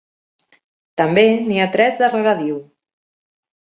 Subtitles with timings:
[1.03, 2.61] També n'hi ha tres de regadiu.